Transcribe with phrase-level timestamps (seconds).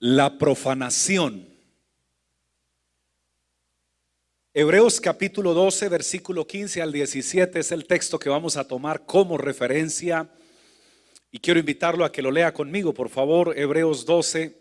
[0.00, 1.46] la profanación.
[4.54, 9.36] Hebreos capítulo 12, versículo 15 al 17 es el texto que vamos a tomar como
[9.36, 10.32] referencia
[11.30, 14.58] y quiero invitarlo a que lo lea conmigo, por favor, Hebreos 12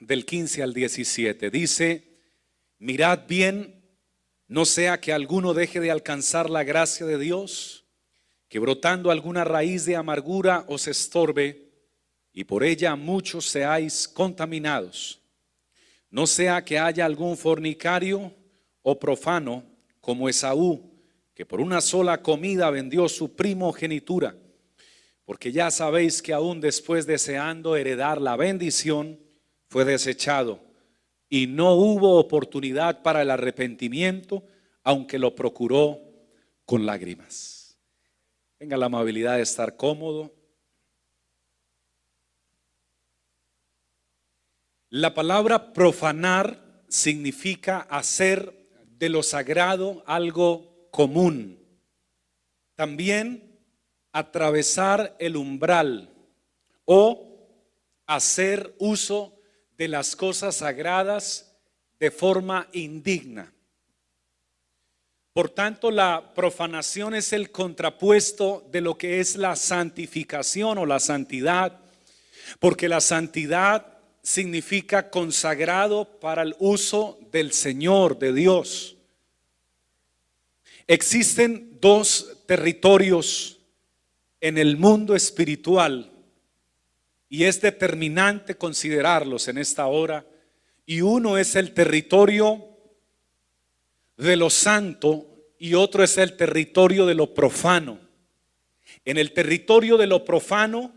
[0.00, 1.50] del 15 al 17.
[1.50, 2.18] Dice,
[2.78, 3.84] mirad bien,
[4.46, 7.84] no sea que alguno deje de alcanzar la gracia de Dios,
[8.48, 11.67] que brotando alguna raíz de amargura os estorbe
[12.38, 15.20] y por ella muchos seáis contaminados.
[16.08, 18.32] No sea que haya algún fornicario
[18.80, 19.64] o profano
[20.00, 20.88] como Esaú,
[21.34, 24.36] que por una sola comida vendió su primogenitura,
[25.24, 29.18] porque ya sabéis que aún después deseando heredar la bendición,
[29.66, 30.60] fue desechado
[31.28, 34.44] y no hubo oportunidad para el arrepentimiento,
[34.84, 35.98] aunque lo procuró
[36.64, 37.76] con lágrimas.
[38.58, 40.37] Tenga la amabilidad de estar cómodo.
[44.90, 48.54] La palabra profanar significa hacer
[48.98, 51.62] de lo sagrado algo común.
[52.74, 53.60] También
[54.12, 56.10] atravesar el umbral
[56.86, 57.28] o
[58.06, 59.38] hacer uso
[59.76, 61.54] de las cosas sagradas
[62.00, 63.52] de forma indigna.
[65.34, 70.98] Por tanto, la profanación es el contrapuesto de lo que es la santificación o la
[70.98, 71.78] santidad,
[72.58, 73.97] porque la santidad
[74.28, 78.94] significa consagrado para el uso del Señor, de Dios.
[80.86, 83.58] Existen dos territorios
[84.38, 86.12] en el mundo espiritual
[87.30, 90.26] y es determinante considerarlos en esta hora.
[90.84, 92.68] Y uno es el territorio
[94.18, 95.26] de lo santo
[95.58, 97.98] y otro es el territorio de lo profano.
[99.06, 100.92] En el territorio de lo profano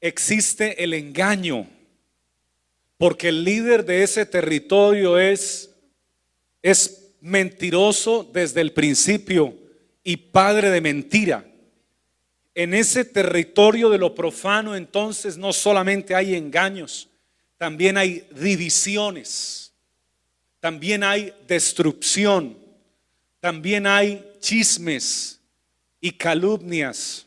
[0.00, 1.68] existe el engaño,
[3.02, 5.70] porque el líder de ese territorio es,
[6.62, 9.58] es mentiroso desde el principio
[10.04, 11.44] y padre de mentira.
[12.54, 17.08] En ese territorio de lo profano entonces no solamente hay engaños,
[17.58, 19.72] también hay divisiones,
[20.60, 22.56] también hay destrucción,
[23.40, 25.40] también hay chismes
[26.00, 27.26] y calumnias,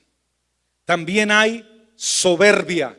[0.86, 2.97] también hay soberbia,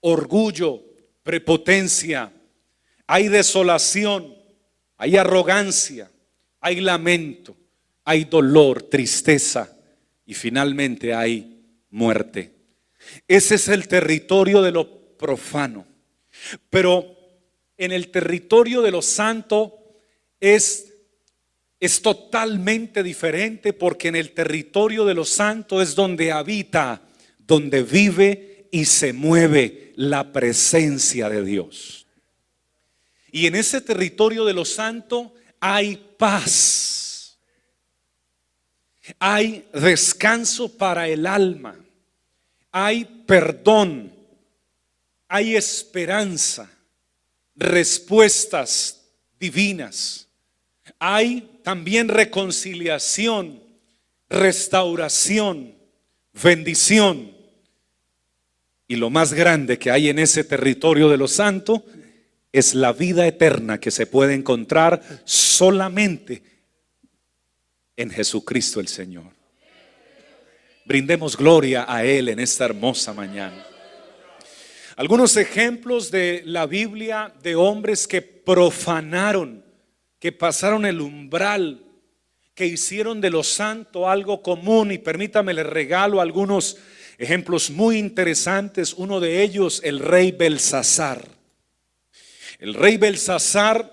[0.00, 0.85] orgullo,
[1.26, 2.32] prepotencia,
[3.04, 4.32] hay desolación,
[4.96, 6.08] hay arrogancia,
[6.60, 7.56] hay lamento,
[8.04, 9.76] hay dolor, tristeza
[10.24, 12.54] y finalmente hay muerte.
[13.26, 15.84] Ese es el territorio de lo profano.
[16.70, 17.16] Pero
[17.76, 19.98] en el territorio de lo santo
[20.38, 20.94] es,
[21.80, 27.02] es totalmente diferente porque en el territorio de lo santo es donde habita,
[27.36, 32.06] donde vive y se mueve la presencia de Dios.
[33.30, 37.38] Y en ese territorio de lo santo hay paz.
[39.18, 41.76] Hay descanso para el alma
[42.78, 44.12] hay perdón,
[45.28, 46.70] hay esperanza,
[47.54, 49.02] respuestas
[49.40, 50.28] divinas.
[50.98, 53.62] Hay también reconciliación,
[54.28, 55.74] restauración,
[56.34, 57.35] bendición.
[58.88, 61.84] Y lo más grande que hay en ese territorio de lo santo
[62.52, 66.42] es la vida eterna que se puede encontrar solamente
[67.96, 69.36] en Jesucristo el Señor.
[70.84, 73.66] Brindemos gloria a Él en esta hermosa mañana.
[74.96, 79.64] Algunos ejemplos de la Biblia de hombres que profanaron,
[80.18, 81.82] que pasaron el umbral,
[82.54, 84.92] que hicieron de lo santo algo común.
[84.92, 86.78] Y permítame, le regalo algunos
[87.18, 88.94] ejemplos muy interesantes.
[88.94, 91.26] Uno de ellos, el rey Belsasar.
[92.58, 93.92] El rey Belsasar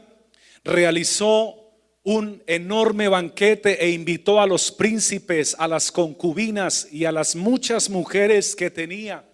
[0.64, 1.64] realizó
[2.04, 7.90] un enorme banquete e invitó a los príncipes, a las concubinas y a las muchas
[7.90, 9.26] mujeres que tenía.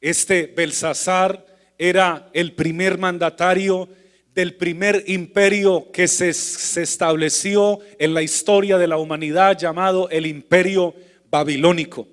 [0.00, 1.46] Este Belsasar
[1.78, 3.88] era el primer mandatario
[4.34, 10.26] del primer imperio que se, se, estableció en la historia de la humanidad llamado el
[10.26, 10.94] imperio
[11.30, 12.08] babilónico.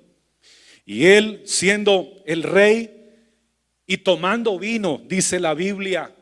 [0.84, 3.10] Y él, siendo el rey
[3.86, 6.14] y tomando vino, dice la Biblia,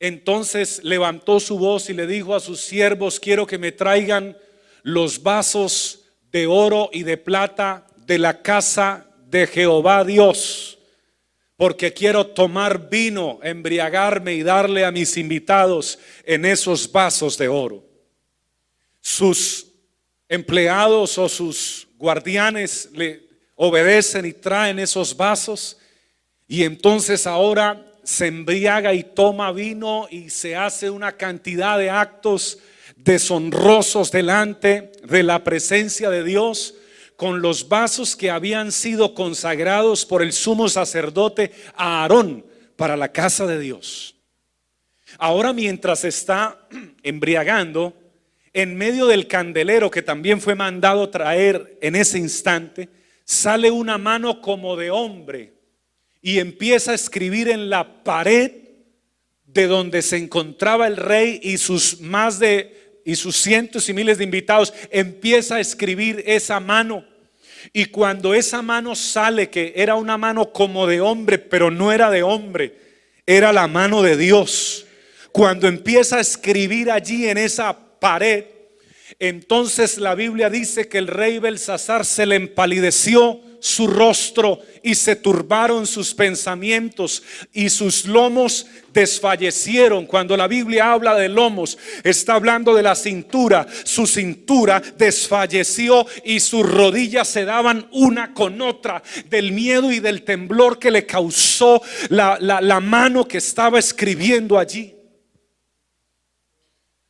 [0.00, 4.36] entonces levantó su voz y le dijo a sus siervos, quiero que me traigan
[4.82, 10.78] los vasos de oro y de plata de la casa de Jehová Dios,
[11.56, 17.84] porque quiero tomar vino, embriagarme y darle a mis invitados en esos vasos de oro.
[19.00, 19.66] Sus
[20.28, 23.27] empleados o sus guardianes le
[23.58, 25.76] obedecen y traen esos vasos
[26.46, 32.58] Y entonces ahora se embriaga y toma vino y se hace una cantidad de actos
[32.96, 36.74] deshonrosos delante de la presencia de Dios
[37.16, 42.46] con los vasos que habían sido consagrados por el sumo sacerdote Aarón
[42.76, 44.14] para la casa de Dios.
[45.18, 46.66] Ahora mientras está
[47.02, 47.92] embriagando,
[48.54, 52.88] en medio del candelero que también fue mandado traer en ese instante,
[53.28, 55.52] sale una mano como de hombre
[56.22, 58.52] y empieza a escribir en la pared
[59.44, 64.18] de donde se encontraba el rey y sus más de y sus cientos y miles
[64.18, 67.06] de invitados, empieza a escribir esa mano.
[67.72, 72.10] Y cuando esa mano sale, que era una mano como de hombre, pero no era
[72.10, 72.76] de hombre,
[73.26, 74.86] era la mano de Dios.
[75.32, 78.44] Cuando empieza a escribir allí en esa pared,
[79.18, 85.16] entonces la Biblia dice que el rey Belsasar se le empalideció su rostro y se
[85.16, 87.22] turbaron sus pensamientos
[87.52, 90.06] y sus lomos desfallecieron.
[90.06, 93.66] Cuando la Biblia habla de lomos, está hablando de la cintura.
[93.84, 100.22] Su cintura desfalleció y sus rodillas se daban una con otra del miedo y del
[100.22, 104.97] temblor que le causó la, la mano que estaba escribiendo allí.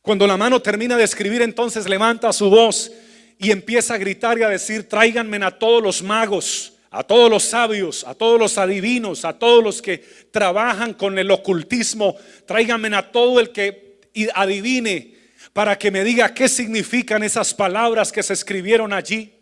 [0.01, 2.91] Cuando la mano termina de escribir, entonces levanta su voz
[3.37, 7.43] y empieza a gritar y a decir, tráiganme a todos los magos, a todos los
[7.43, 9.99] sabios, a todos los adivinos, a todos los que
[10.31, 12.15] trabajan con el ocultismo,
[12.45, 13.99] tráiganme a todo el que
[14.33, 15.15] adivine
[15.53, 19.33] para que me diga qué significan esas palabras que se escribieron allí.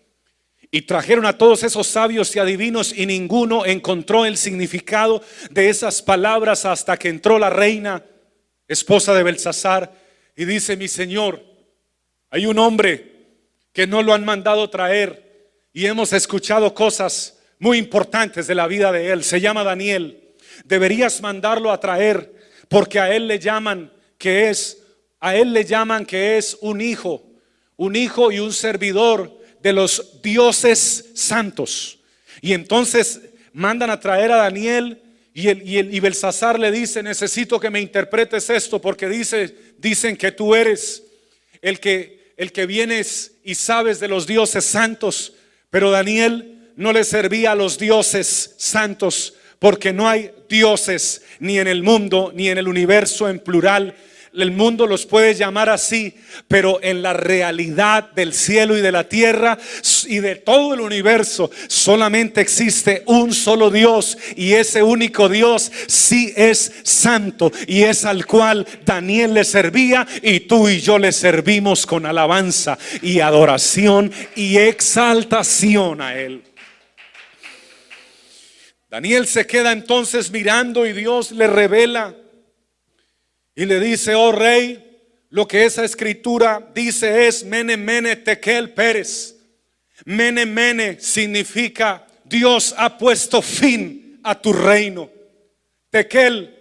[0.70, 6.02] Y trajeron a todos esos sabios y adivinos y ninguno encontró el significado de esas
[6.02, 8.04] palabras hasta que entró la reina,
[8.68, 10.07] esposa de Belsasar,
[10.38, 11.44] y dice, mi señor,
[12.30, 13.26] hay un hombre
[13.74, 18.92] que no lo han mandado traer y hemos escuchado cosas muy importantes de la vida
[18.92, 19.24] de él.
[19.24, 20.36] Se llama Daniel.
[20.64, 22.34] Deberías mandarlo a traer
[22.70, 24.84] porque a él le llaman que es
[25.20, 27.26] a él le llaman que es un hijo,
[27.76, 31.98] un hijo y un servidor de los dioses santos.
[32.42, 33.22] Y entonces
[33.54, 35.02] mandan a traer a Daniel
[35.38, 39.56] y, el, y, el, y Belsasar le dice, necesito que me interpretes esto porque dice,
[39.78, 41.04] dicen que tú eres
[41.62, 45.34] el que el que vienes y sabes de los dioses santos,
[45.70, 51.68] pero Daniel no le servía a los dioses santos, porque no hay dioses ni en
[51.68, 53.96] el mundo ni en el universo en plural
[54.34, 56.14] el mundo los puede llamar así,
[56.48, 59.58] pero en la realidad del cielo y de la tierra
[60.08, 66.34] y de todo el universo solamente existe un solo Dios y ese único Dios sí
[66.36, 71.86] es santo y es al cual Daniel le servía y tú y yo le servimos
[71.86, 76.44] con alabanza y adoración y exaltación a él.
[78.90, 82.16] Daniel se queda entonces mirando y Dios le revela
[83.58, 85.02] y le dice, oh rey,
[85.32, 89.36] lo que esa escritura dice es Mene, Mene, Tekel, Pérez.
[90.06, 95.10] Mene, Mene significa Dios ha puesto fin a tu reino.
[95.90, 96.56] Tekel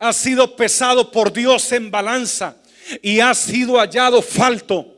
[0.00, 2.56] ha sido pesado por Dios en balanza
[3.00, 4.92] y ha sido hallado falto.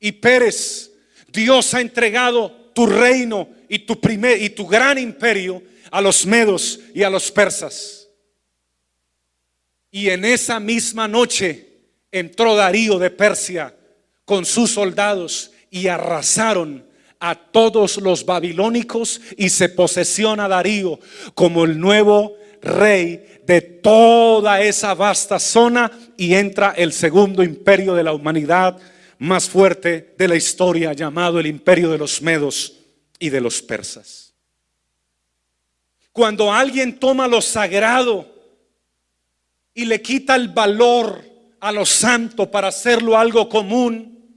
[0.00, 0.90] Y Pérez,
[1.28, 6.80] Dios ha entregado tu reino y tu primer y tu gran imperio a los medos
[6.92, 7.97] y a los persas.
[9.90, 11.68] Y en esa misma noche
[12.12, 13.74] entró Darío de Persia
[14.24, 16.86] con sus soldados y arrasaron
[17.20, 21.00] a todos los babilónicos y se posesiona Darío
[21.34, 28.04] como el nuevo rey de toda esa vasta zona y entra el segundo imperio de
[28.04, 28.78] la humanidad
[29.18, 32.74] más fuerte de la historia llamado el imperio de los medos
[33.18, 34.32] y de los persas.
[36.12, 38.37] Cuando alguien toma lo sagrado
[39.78, 41.24] y le quita el valor
[41.60, 44.28] a lo santo para hacerlo algo común,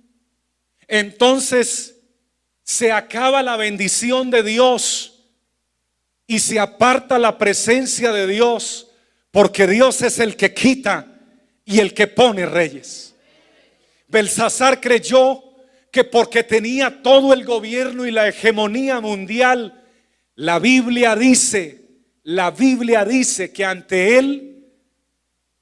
[0.88, 2.00] entonces
[2.62, 5.24] se acaba la bendición de Dios
[6.28, 8.92] y se aparta la presencia de Dios,
[9.32, 11.08] porque Dios es el que quita
[11.66, 13.16] y el que pone reyes.
[14.10, 15.44] Belsasar creyó
[15.92, 19.86] que porque tenía todo el gobierno y la hegemonía mundial,
[20.36, 21.82] la Biblia dice,
[22.22, 24.50] la Biblia dice que ante él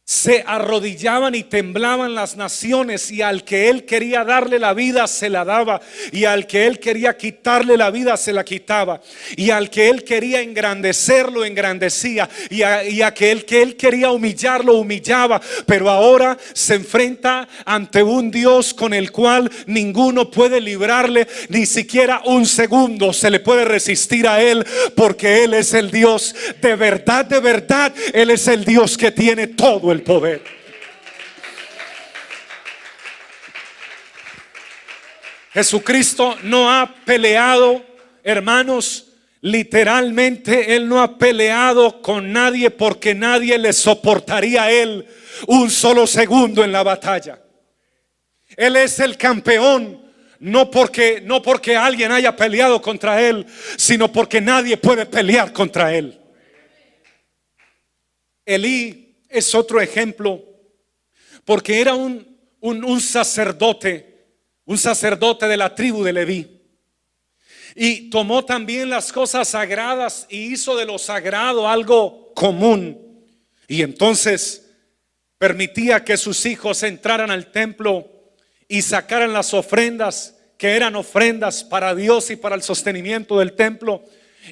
[0.10, 5.30] se arrodillaban y temblaban las naciones y al que él quería darle la vida se
[5.30, 9.02] la daba y al que él quería quitarle la vida se la quitaba
[9.38, 13.78] y al que él quería engrandecerlo engrandecía y a, y a que, él, que él
[13.78, 20.60] quería humillarlo humillaba pero ahora se enfrenta ante un Dios con el cual ninguno puede
[20.60, 25.92] librarle ni siquiera un segundo se le puede resistir a él porque él es el
[25.92, 30.42] Dios de verdad de verdad él es el Dios que tiene todo el poder.
[35.54, 37.84] Jesucristo no ha peleado,
[38.24, 39.08] hermanos,
[39.42, 45.08] literalmente Él no ha peleado con nadie porque nadie le soportaría a Él
[45.48, 47.40] un solo segundo en la batalla.
[48.56, 50.10] Él es el campeón.
[50.40, 55.94] No porque, no porque alguien haya peleado contra él, sino porque nadie puede pelear contra
[55.94, 56.18] él.
[58.46, 60.44] Elí es otro ejemplo,
[61.46, 62.28] porque era un,
[63.00, 64.26] sacerdote,
[64.66, 66.62] un sacerdote de la tribu de Leví.
[67.76, 73.26] Y tomó también las cosas sagradas y hizo de lo sagrado algo común.
[73.68, 74.68] Y entonces
[75.38, 78.10] permitía que sus hijos entraran al templo
[78.68, 84.04] y sacaran las ofrendas que eran ofrendas para Dios y para el sostenimiento del templo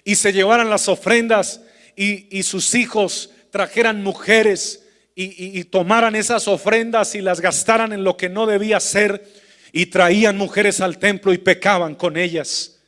[0.05, 1.61] y se llevaran las ofrendas
[1.95, 4.83] y sus hijos trajeran mujeres
[5.15, 9.27] y, tomaran esas ofrendas y las gastaran en lo que no debía ser
[9.71, 12.79] y traían mujeres al templo y pecaban con ellas.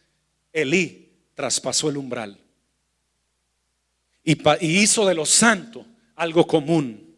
[0.54, 2.40] Elí traspasó el umbral
[4.24, 4.38] y,
[4.80, 5.86] hizo de lo santo
[6.16, 7.16] algo común.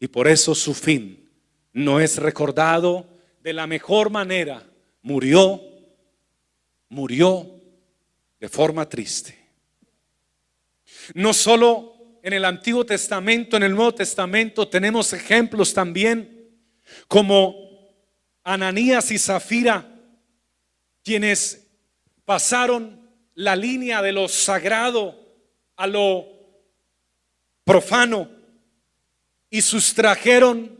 [0.00, 1.28] Y por eso su fin
[1.72, 3.06] no es recordado
[3.42, 4.68] de la mejor manera.
[5.02, 5.60] Murió,
[6.88, 7.60] murió
[8.40, 9.38] de forma triste.
[11.14, 16.48] No solo en el Antiguo Testamento, en el Nuevo Testamento, tenemos ejemplos también
[17.06, 17.56] como
[18.44, 19.86] Ananías y Zafira,
[21.02, 21.66] quienes
[22.24, 25.14] pasaron la línea de lo sagrado
[25.76, 26.26] a lo
[27.64, 28.28] profano
[29.50, 30.78] y sustrajeron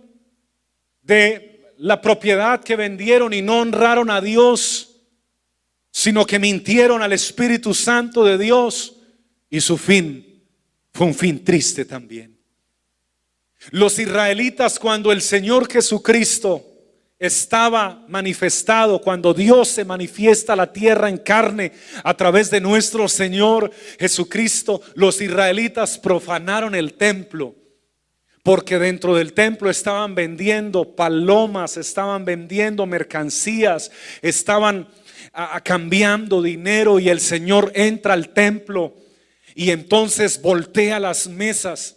[1.02, 4.97] de la propiedad que vendieron y no honraron a Dios,
[5.90, 8.97] sino que mintieron al Espíritu Santo de Dios
[9.49, 10.27] y su fin
[10.92, 12.38] fue un fin triste también.
[13.71, 16.64] Los israelitas cuando el Señor Jesucristo
[17.18, 21.73] estaba manifestado, cuando Dios se manifiesta a la tierra en carne
[22.04, 27.57] a través de nuestro Señor Jesucristo, los israelitas profanaron el templo.
[28.45, 33.90] Porque dentro del templo estaban vendiendo palomas, estaban vendiendo mercancías,
[34.23, 34.88] estaban
[35.64, 38.95] cambiando dinero y el Señor entra al templo
[39.59, 41.97] y entonces voltea las mesas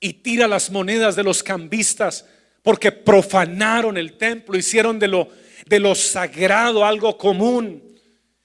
[0.00, 2.26] y tira las monedas de los cambistas
[2.64, 5.28] porque profanaron el templo, hicieron de lo,
[5.66, 7.80] de lo sagrado algo común.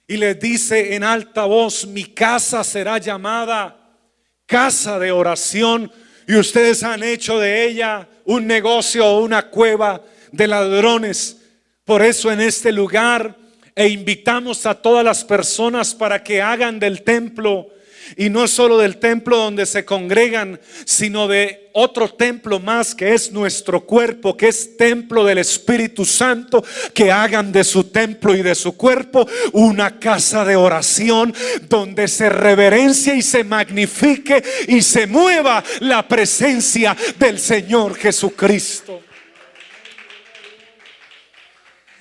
[0.08, 3.98] Y les dice en alta voz, mi casa será llamada
[4.46, 5.92] casa de oración
[6.28, 11.38] y ustedes han hecho de ella un negocio o una cueva de ladrones.
[11.84, 13.36] Por eso en este lugar
[13.74, 17.72] e invitamos a todas las personas para que hagan del templo
[18.15, 23.31] y no solo del templo donde se congregan, sino de otro templo más que es
[23.31, 28.55] nuestro cuerpo, que es templo del Espíritu Santo, que hagan de su templo y de
[28.55, 31.33] su cuerpo una casa de oración
[31.67, 39.01] donde se reverencia y se magnifique y se mueva la presencia del Señor Jesucristo.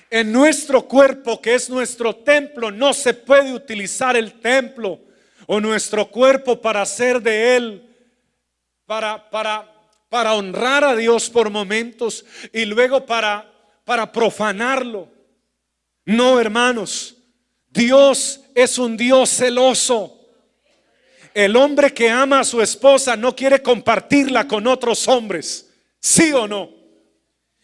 [0.09, 5.01] En nuestro cuerpo, que es nuestro templo, no se puede utilizar el templo
[5.47, 7.89] o nuestro cuerpo para hacer de Él,
[8.85, 9.71] para, para,
[10.09, 13.51] para honrar a Dios por momentos y luego para,
[13.83, 15.09] para profanarlo.
[16.05, 17.15] No, hermanos,
[17.69, 20.11] Dios es un Dios celoso.
[21.33, 26.47] El hombre que ama a su esposa no quiere compartirla con otros hombres, ¿sí o
[26.47, 26.69] no?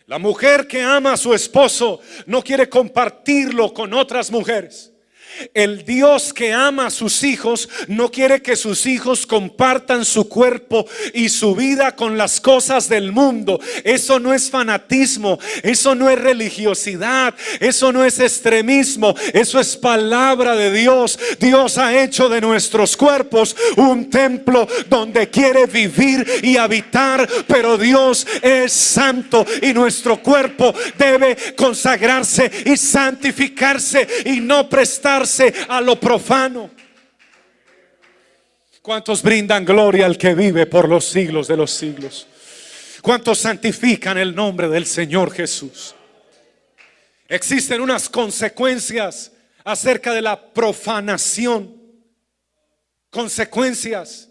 [0.08, 4.91] La mujer que ama a su esposo no quiere compartirlo con otras mujeres.
[5.54, 10.86] El Dios que ama a sus hijos no quiere que sus hijos compartan su cuerpo
[11.14, 13.60] y su vida con las cosas del mundo.
[13.84, 20.56] Eso no es fanatismo, eso no es religiosidad, eso no es extremismo, eso es palabra
[20.56, 21.20] de Dios.
[21.40, 28.28] Dios ha hecho de nuestros cuerpos un templo donde quiere vivir y habitar, pero Dios
[28.42, 34.70] es santo y nuestro cuerpo debe consagrarse y santificarse y no
[35.68, 36.70] a lo profano.
[38.82, 42.28] ¿Cuántos brindan gloria al que vive por los siglos de los siglos?
[43.02, 45.96] ¿Cuántos santifican el nombre del Señor Jesús?
[47.28, 49.32] Existen unas consecuencias
[49.64, 51.80] acerca de la profanación.
[53.10, 54.30] Consecuencias.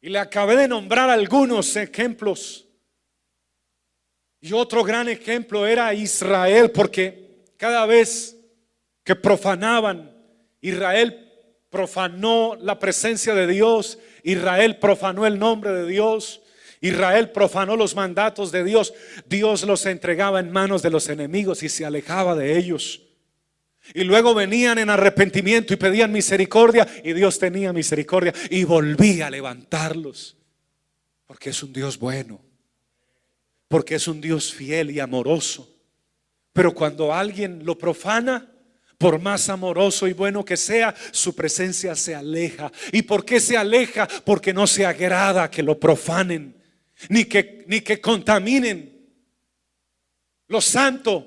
[0.00, 2.66] Y le acabé de nombrar algunos ejemplos.
[4.40, 8.36] Y otro gran ejemplo era Israel, porque cada vez
[9.02, 10.13] que profanaban,
[10.68, 11.30] Israel
[11.70, 16.42] profanó la presencia de Dios, Israel profanó el nombre de Dios,
[16.80, 18.92] Israel profanó los mandatos de Dios,
[19.26, 23.02] Dios los entregaba en manos de los enemigos y se alejaba de ellos.
[23.92, 29.30] Y luego venían en arrepentimiento y pedían misericordia y Dios tenía misericordia y volvía a
[29.30, 30.36] levantarlos.
[31.26, 32.40] Porque es un Dios bueno
[33.74, 35.68] porque es un Dios fiel y amoroso.
[36.52, 38.53] Pero cuando alguien lo profana,
[39.04, 42.72] por más amoroso y bueno que sea, su presencia se aleja.
[42.90, 44.08] ¿Y por qué se aleja?
[44.24, 46.56] Porque no se agrada que lo profanen,
[47.10, 49.06] ni que, ni que contaminen
[50.48, 51.26] lo santo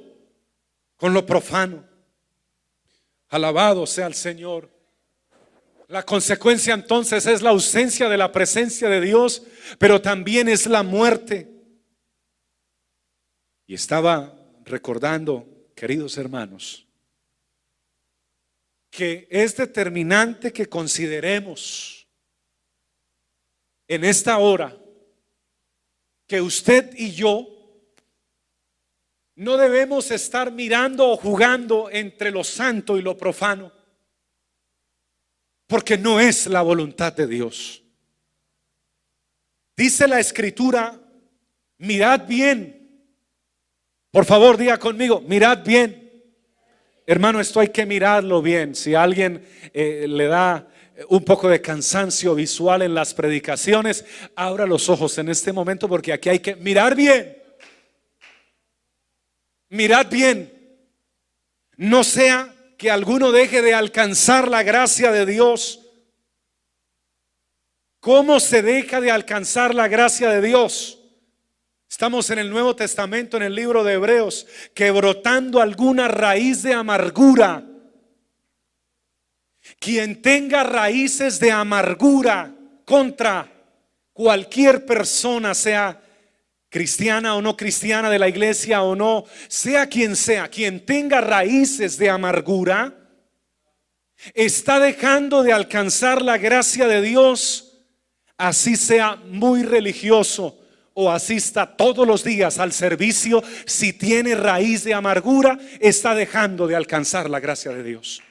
[0.96, 1.88] con lo profano.
[3.29, 4.72] Alabado sea el Señor.
[5.88, 9.43] La consecuencia entonces es la ausencia de la presencia de Dios,
[9.77, 11.48] pero también es la muerte.
[13.67, 14.34] Y estaba
[14.65, 16.87] recordando, queridos hermanos,
[18.98, 22.08] que es determinante que consideremos
[23.88, 24.75] en esta hora
[26.25, 27.48] que usted y yo
[29.36, 33.72] no debemos estar mirando o jugando entre lo santo y lo profano,
[35.68, 37.84] porque no es la voluntad de Dios.
[39.75, 41.00] Dice la escritura,
[41.77, 42.77] mirad bien
[44.18, 46.07] por favor, diga conmigo, mirad bien.
[47.10, 48.76] Hermano, esto hay que mirarlo bien.
[48.76, 49.42] Si alguien
[49.74, 50.68] eh, le da
[51.08, 54.04] un poco de cansancio visual en las predicaciones,
[54.36, 57.42] abra los ojos en este momento porque aquí hay que mirar bien.
[59.70, 60.54] Mirad bien.
[61.78, 65.80] No sea que alguno deje de alcanzar la gracia de Dios.
[68.02, 70.97] ¿Cómo se deja de alcanzar la gracia de Dios?
[71.89, 76.74] Estamos en el Nuevo Testamento, en el libro de Hebreos, que brotando alguna raíz de
[76.74, 77.63] amargura,
[79.79, 83.50] quien tenga raíces de amargura contra
[84.12, 86.01] cualquier persona, sea
[86.70, 91.98] cristiana o no cristiana de la iglesia o no, sea quien sea, quien tenga raíces
[91.98, 92.96] de amargura,
[94.33, 97.77] está dejando de alcanzar la gracia de Dios,
[98.38, 100.67] así sea muy religioso
[101.00, 106.75] o asista todos los días al servicio, si tiene raíz de amargura, está dejando de
[106.75, 108.24] alcanzar la gracia de Dios.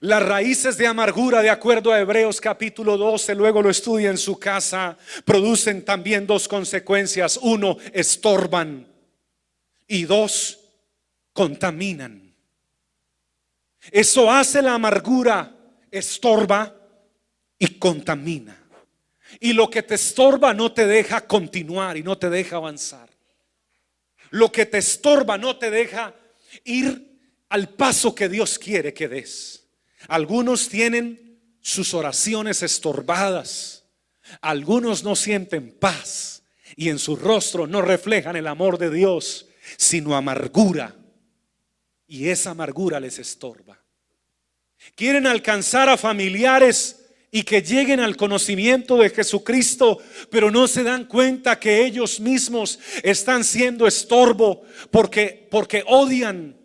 [0.00, 4.40] Las raíces de amargura, de acuerdo a Hebreos capítulo 12, luego lo estudia en su
[4.40, 7.38] casa, producen también dos consecuencias.
[7.40, 8.88] Uno, estorban
[9.86, 10.58] y dos,
[11.32, 12.34] contaminan.
[13.92, 15.54] Eso hace la amargura,
[15.92, 16.74] estorba
[17.56, 18.57] y contamina.
[19.40, 23.08] Y lo que te estorba no te deja continuar y no te deja avanzar.
[24.30, 26.14] Lo que te estorba no te deja
[26.64, 29.66] ir al paso que Dios quiere que des.
[30.08, 33.84] Algunos tienen sus oraciones estorbadas.
[34.40, 36.42] Algunos no sienten paz
[36.76, 40.94] y en su rostro no reflejan el amor de Dios, sino amargura.
[42.06, 43.82] Y esa amargura les estorba.
[44.94, 49.98] Quieren alcanzar a familiares y que lleguen al conocimiento de Jesucristo,
[50.30, 56.56] pero no se dan cuenta que ellos mismos están siendo estorbo porque porque odian,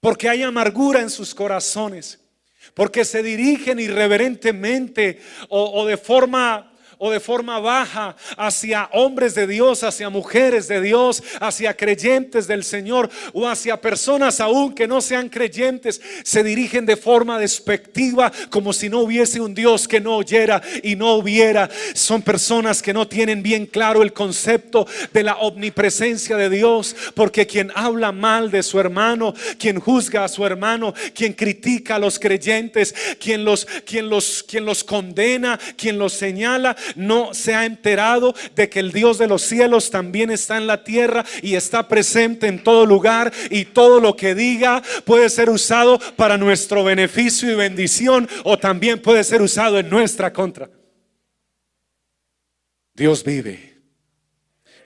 [0.00, 2.20] porque hay amargura en sus corazones,
[2.74, 9.46] porque se dirigen irreverentemente o, o de forma o de forma baja hacia hombres de
[9.46, 15.00] Dios, hacia mujeres de Dios, hacia creyentes del Señor o hacia personas aún que no
[15.00, 20.16] sean creyentes, se dirigen de forma despectiva como si no hubiese un Dios que no
[20.16, 21.68] oyera y no hubiera.
[21.94, 27.46] Son personas que no tienen bien claro el concepto de la omnipresencia de Dios, porque
[27.46, 32.18] quien habla mal de su hermano, quien juzga a su hermano, quien critica a los
[32.18, 38.34] creyentes, quien los quien los quien los condena, quien los señala, no se ha enterado
[38.54, 42.46] de que el Dios de los cielos también está en la tierra y está presente
[42.46, 47.54] en todo lugar y todo lo que diga puede ser usado para nuestro beneficio y
[47.54, 50.70] bendición o también puede ser usado en nuestra contra.
[52.94, 53.76] Dios vive.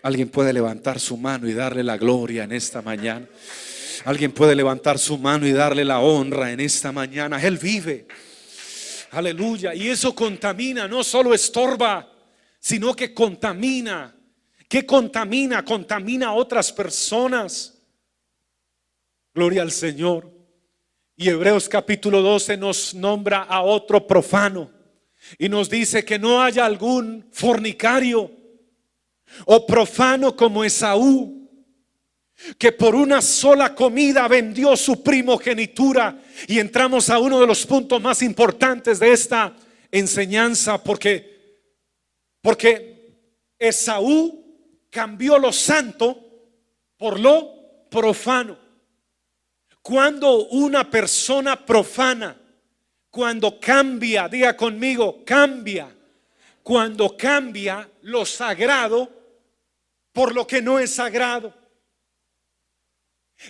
[0.02, 3.26] Alguien puede levantar su mano y darle la gloria en esta mañana.
[4.04, 7.40] Alguien puede levantar su mano y darle la honra en esta mañana.
[7.42, 8.06] Él vive.
[9.11, 9.75] Aleluya.
[9.75, 12.11] Y eso contamina, no solo estorba,
[12.59, 14.16] sino que contamina.
[14.68, 15.64] ¿Qué contamina?
[15.64, 17.77] Contamina a otras personas.
[19.35, 20.33] Gloria al Señor.
[21.16, 24.70] Y Hebreos capítulo 12 nos nombra a otro profano
[25.38, 28.31] y nos dice que no haya algún fornicario
[29.44, 31.39] o profano como Esaú,
[32.59, 36.22] que por una sola comida vendió su primogenitura.
[36.46, 39.55] Y entramos a uno de los puntos más importantes de esta
[39.90, 41.59] enseñanza, porque,
[42.40, 42.90] porque
[43.59, 44.40] Esaú
[44.90, 46.18] cambió lo santo
[46.96, 48.59] por lo profano.
[49.83, 52.37] Cuando una persona profana,
[53.11, 55.94] cuando cambia, diga conmigo, cambia,
[56.62, 59.09] cuando cambia lo sagrado
[60.12, 61.60] por lo que no es sagrado.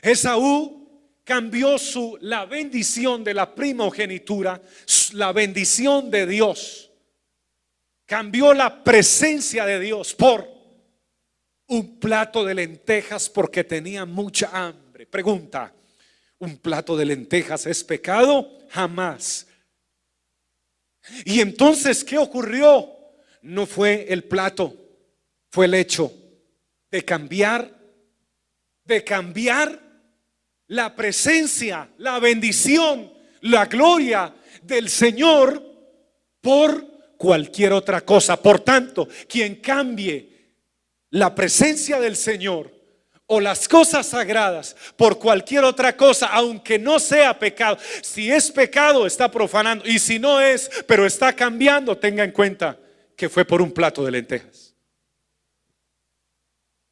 [0.03, 0.81] Esaú
[1.25, 4.61] cambió su la bendición de la primogenitura,
[5.13, 6.91] la bendición de Dios.
[8.07, 10.49] Cambió la presencia de Dios por
[11.69, 15.07] un plato de lentejas porque tenía mucha hambre.
[15.07, 15.73] Pregunta,
[16.39, 18.59] ¿un plato de lentejas es pecado?
[18.71, 19.47] Jamás.
[21.25, 22.89] Y entonces, ¿qué ocurrió?
[23.43, 24.75] No fue el plato,
[25.49, 26.13] fue el hecho
[26.91, 27.80] de cambiar,
[28.85, 29.79] de cambiar
[30.69, 33.13] la presencia, la bendición,
[33.43, 35.63] la gloria del Señor
[36.41, 38.41] por cualquier otra cosa.
[38.41, 40.31] Por tanto, quien cambie
[41.11, 42.73] la presencia del Señor
[43.27, 49.07] o las cosas sagradas por cualquier otra cosa, aunque no sea pecado, si es pecado
[49.07, 52.79] está profanando y si no es, pero está cambiando, tenga en cuenta
[53.17, 54.70] que fue por un plato de lentejas.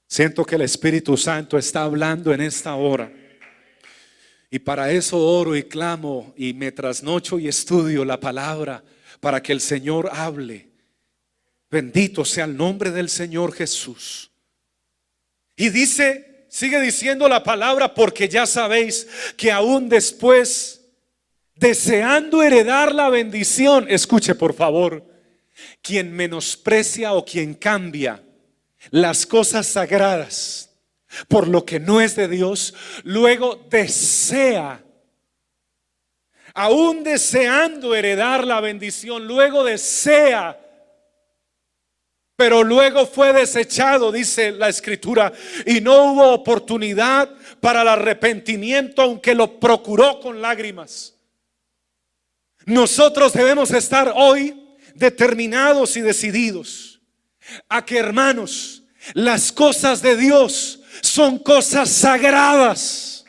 [0.08, 3.12] Siento que el Espíritu Santo está hablando en esta hora.
[4.50, 8.82] Y para eso oro y clamo y me trasnocho y estudio la palabra
[9.20, 10.70] para que el Señor hable.
[11.70, 14.30] Bendito sea el nombre del Señor Jesús.
[15.54, 20.86] Y dice, sigue diciendo la palabra porque ya sabéis que aún después,
[21.54, 25.04] deseando heredar la bendición, escuche por favor,
[25.82, 28.22] quien menosprecia o quien cambia
[28.90, 30.68] las cosas sagradas
[31.26, 34.84] por lo que no es de Dios, luego desea,
[36.54, 40.60] aún deseando heredar la bendición, luego desea,
[42.36, 45.32] pero luego fue desechado, dice la escritura,
[45.66, 51.14] y no hubo oportunidad para el arrepentimiento, aunque lo procuró con lágrimas.
[52.64, 56.97] Nosotros debemos estar hoy determinados y decididos
[57.68, 58.82] a que hermanos,
[59.14, 63.24] las cosas de Dios son cosas sagradas.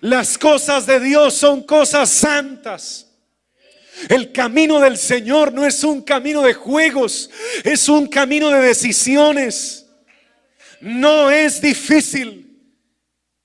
[0.00, 3.06] Las cosas de Dios son cosas santas.
[4.08, 7.30] El camino del Señor no es un camino de juegos,
[7.64, 9.86] es un camino de decisiones.
[10.80, 12.47] No es difícil.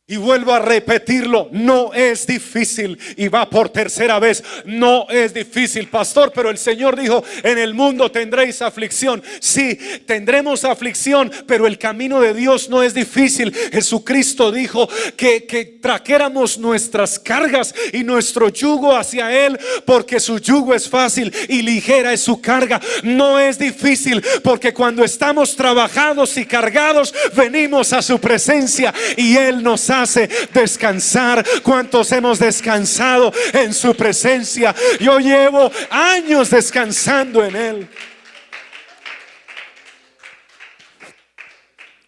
[0.06, 3.00] Y vuelvo a repetirlo, no es difícil.
[3.16, 6.34] Y va por tercera vez, no es difícil, pastor.
[6.36, 9.24] Pero el Señor dijo, en el mundo tendréis aflicción.
[9.40, 13.56] Sí, tendremos aflicción, pero el camino de Dios no es difícil.
[13.72, 20.74] Jesucristo dijo que, que traquéramos nuestras cargas y nuestro yugo hacia Él, porque su yugo
[20.74, 22.82] es fácil y ligera es su carga.
[23.04, 29.64] No es difícil, porque cuando estamos trabajados y cargados, venimos a su presencia y Él
[29.64, 31.46] nos hace descansar.
[31.64, 34.76] ¿Cuántos hemos descansado en su presencia?
[35.00, 37.90] Yo llevo años descansando en Él.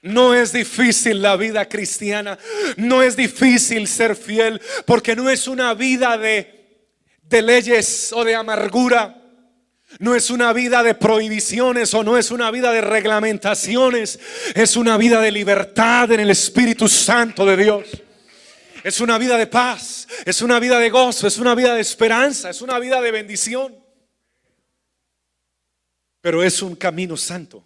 [0.02, 2.38] No es difícil la vida cristiana,
[2.78, 6.78] no es difícil ser fiel, porque no es una vida de,
[7.24, 9.25] de leyes o de amargura.
[10.00, 14.20] No es una vida de prohibiciones o no es una vida de reglamentaciones.
[14.54, 17.86] Es una vida de libertad en el Espíritu Santo de Dios.
[18.84, 22.52] Es una vida de paz, es una vida de gozo, es una vida de esperanza,
[22.52, 23.76] es una vida de bendición.
[26.22, 27.66] Pero es un camino santo.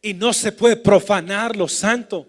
[0.00, 2.26] Y no se puede profanar lo santo.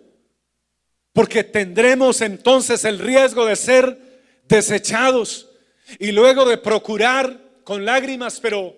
[1.13, 5.49] Porque tendremos entonces el riesgo de ser desechados
[5.99, 8.75] y luego de procurar con lágrimas, pero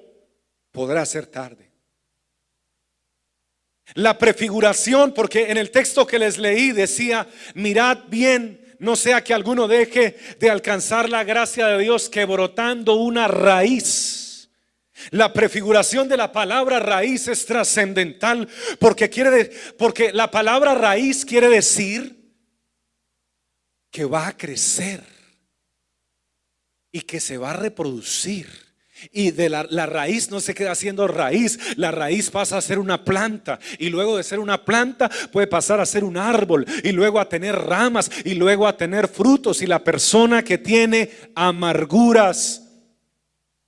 [0.71, 1.71] podrá ser tarde.
[3.95, 9.33] La prefiguración, porque en el texto que les leí decía, mirad bien, no sea que
[9.33, 14.49] alguno deje de alcanzar la gracia de Dios que brotando una raíz.
[15.11, 18.47] La prefiguración de la palabra raíz es trascendental
[18.79, 22.23] porque quiere porque la palabra raíz quiere decir
[23.91, 25.03] que va a crecer
[26.91, 28.62] y que se va a reproducir
[29.11, 33.03] Y de la, raíz no se queda siendo raíz, la raíz pasa a ser una
[33.03, 37.19] planta y luego de ser una planta puede pasar a ser un árbol y luego
[37.19, 39.61] a tener ramas y luego a tener frutos.
[39.61, 42.63] Y la persona que tiene amarguras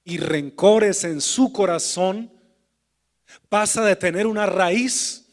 [0.04, 2.32] y rencores en su corazón
[3.50, 5.26] pasa de tener una raíz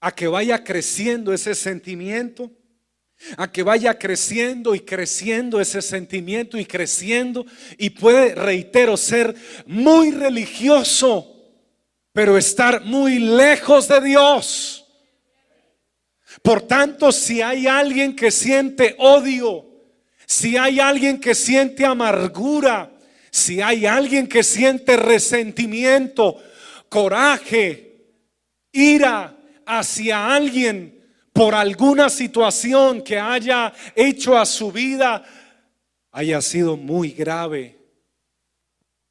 [0.00, 2.50] a que vaya creciendo ese sentimiento
[3.36, 7.44] a que vaya creciendo y creciendo ese sentimiento y creciendo
[7.78, 9.34] y puede, reitero, ser
[9.66, 11.34] muy religioso,
[12.12, 14.86] pero estar muy lejos de Dios.
[16.42, 19.66] Por tanto, si hay alguien que siente odio,
[20.26, 22.92] si hay alguien que siente amargura,
[23.30, 26.42] si hay alguien que siente resentimiento,
[26.88, 28.06] coraje,
[28.72, 30.95] ira hacia alguien,
[31.36, 35.22] por alguna situación que haya hecho a su vida
[36.10, 37.76] haya sido muy grave,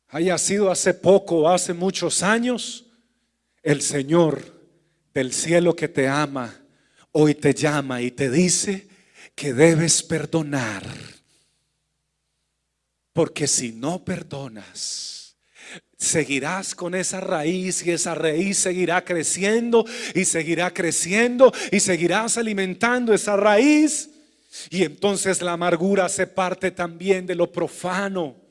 [0.07, 2.87] haya sido hace poco hace muchos años,
[3.61, 4.41] el Señor
[5.13, 6.61] del cielo que te ama
[7.11, 8.87] hoy te llama y te dice
[9.35, 10.83] que debes perdonar.
[13.13, 15.24] Porque si no perdonas,
[16.05, 23.13] seguirás con esa raíz y esa raíz seguirá creciendo y seguirá creciendo y seguirás alimentando
[23.13, 24.09] esa raíz.
[24.69, 28.44] Y entonces la amargura se parte también de lo profano.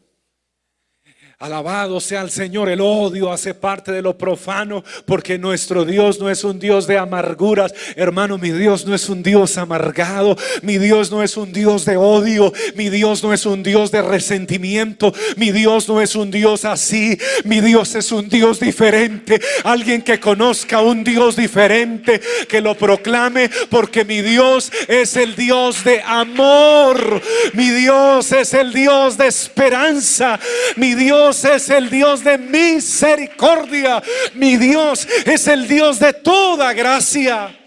[1.40, 6.30] Alabado sea el Señor, el odio hace parte de lo profano, porque nuestro Dios no
[6.30, 7.74] es un Dios de amarguras.
[7.96, 11.96] Hermano, mi Dios no es un Dios amargado, mi Dios no es un Dios de
[11.96, 16.64] odio, mi Dios no es un Dios de resentimiento, mi Dios no es un Dios
[16.64, 19.40] así, mi Dios es un Dios diferente.
[19.64, 25.82] Alguien que conozca un Dios diferente, que lo proclame, porque mi Dios es el Dios
[25.82, 27.20] de amor,
[27.54, 30.38] mi Dios es el Dios de esperanza,
[30.76, 34.02] mi Dios es el Dios de misericordia.
[34.34, 37.58] Mi Dios es el Dios de toda gracia.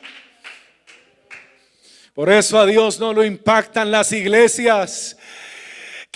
[2.13, 5.16] Por eso a Dios no lo impactan las iglesias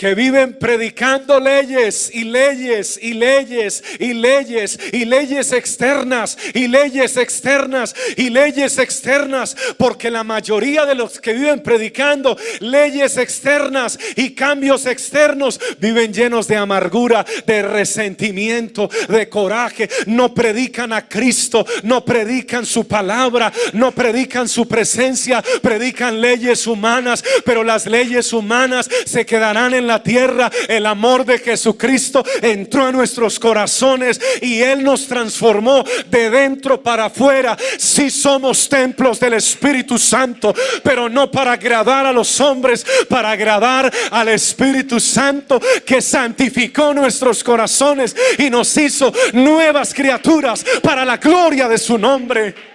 [0.02, 7.16] que viven predicando leyes y leyes y leyes y leyes y leyes externas y leyes
[7.16, 14.30] externas y leyes externas, porque la mayoría de los que viven predicando leyes externas y
[14.34, 22.04] cambios externos viven llenos de amargura, de resentimiento, de coraje, no predican a Cristo, no
[22.04, 29.24] predican su palabra, no predican su presencia, predican leyes humanas, pero las leyes humanas se
[29.24, 35.08] quedarán en la tierra, el amor de Jesucristo entró a nuestros corazones y Él nos
[35.08, 37.56] transformó de dentro para afuera.
[37.78, 43.92] Si somos templos del Espíritu Santo, pero no para agradar a los hombres, para agradar
[44.10, 51.68] al Espíritu Santo que santificó nuestros corazones y nos hizo nuevas criaturas para la gloria
[51.68, 52.71] de su nombre.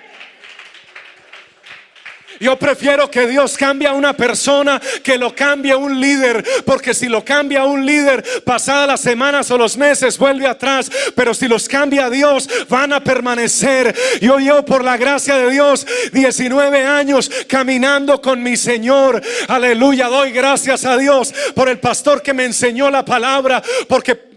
[2.39, 6.93] Yo prefiero que Dios cambie a una persona que lo cambie a un líder, porque
[6.93, 11.33] si lo cambia a un líder, pasadas las semanas o los meses vuelve atrás, pero
[11.33, 13.95] si los cambia a Dios, van a permanecer.
[14.21, 19.21] Yo llevo por la gracia de Dios 19 años caminando con mi Señor.
[19.47, 24.27] Aleluya, doy gracias a Dios por el pastor que me enseñó la palabra, porque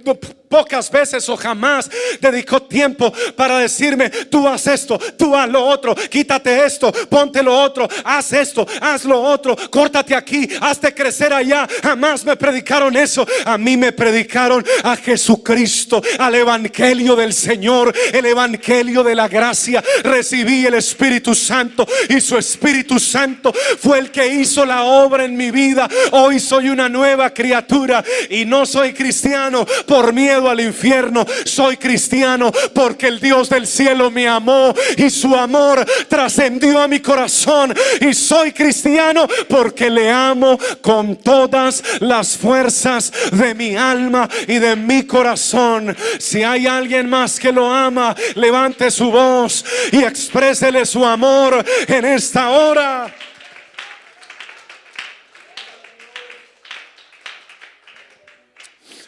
[0.50, 1.88] pocas veces o jamás
[2.20, 7.56] dedicó tiempo para decirme, tú haz esto, tú haz lo otro, quítate esto, ponte lo
[7.56, 11.68] otro, haz esto, haz lo otro, córtate aquí, hazte crecer allá.
[11.82, 13.26] Jamás me predicaron eso.
[13.44, 19.82] A mí me predicaron a Jesucristo, al Evangelio del Señor, el Evangelio de la gracia.
[20.02, 25.36] Recibí el Espíritu Santo y su Espíritu Santo fue el que hizo la obra en
[25.36, 25.88] mi vida.
[26.10, 31.26] Hoy soy una nueva criatura y no soy cristiano por miedo al infierno.
[31.44, 37.00] Soy cristiano porque el Dios del cielo me amó y su amor trascendió a mi
[37.00, 37.74] corazón.
[38.00, 44.76] Y soy cristiano porque le amo con todas las fuerzas de mi alma y de
[44.76, 45.96] mi corazón.
[46.20, 52.04] Si hay alguien más que lo ama, levante su voz y exprésele su amor en
[52.04, 53.12] esta hora.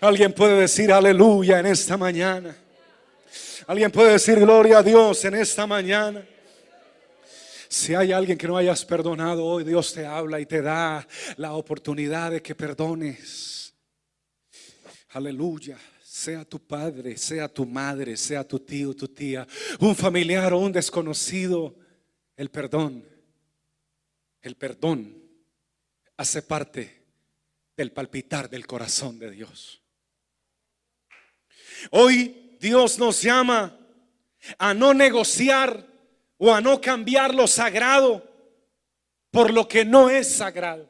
[0.03, 2.57] Alguien puede decir aleluya en esta mañana.
[3.69, 6.27] Alguien puede decir gloria a Dios en esta mañana.
[7.69, 11.53] Si hay alguien que no hayas perdonado hoy, Dios te habla y te da la
[11.53, 13.75] oportunidad de que perdones.
[15.11, 15.79] Aleluya.
[16.03, 19.47] Sea tu padre, sea tu madre, sea tu tío, tu tía,
[19.79, 21.77] un familiar o un desconocido.
[22.37, 23.05] El perdón,
[24.41, 25.15] el perdón
[26.17, 27.05] hace parte
[27.77, 29.82] del palpitar del corazón de Dios.
[31.91, 33.77] Hoy Dios nos llama
[34.59, 35.87] a no negociar
[36.39, 38.29] o a no cambiar lo sagrado
[39.31, 40.89] por lo que no es sagrado.